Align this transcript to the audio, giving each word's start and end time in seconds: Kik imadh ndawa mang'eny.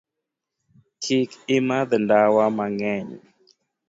Kik 1.03 1.31
imadh 1.57 1.91
ndawa 2.03 2.45
mang'eny. 2.57 3.09